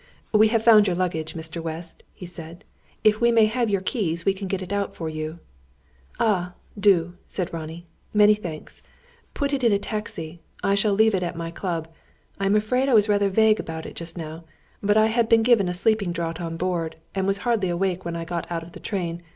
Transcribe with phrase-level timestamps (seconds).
[0.31, 1.61] "We have found your luggage, Mr.
[1.61, 2.63] West," he said.
[3.03, 5.37] "If we may have your keys we can get it out for you."
[6.19, 7.85] "Ah, do!" said Ronnie.
[8.11, 8.81] "Many thanks.
[9.35, 10.39] Put it on a taxi.
[10.63, 11.87] I shall leave it at my Club.
[12.39, 14.43] I am afraid I was rather vague about it just now;
[14.81, 18.15] but I had been given a sleeping draught on board, and was hardly awake when
[18.15, 19.21] I got out of the train.